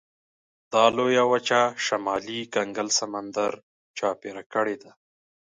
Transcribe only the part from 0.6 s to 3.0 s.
دا لویه وچه شمالي کنګل